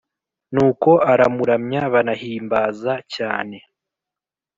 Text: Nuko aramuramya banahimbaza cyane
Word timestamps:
Nuko 0.53 0.91
aramuramya 1.11 1.81
banahimbaza 1.93 2.93
cyane 3.15 3.57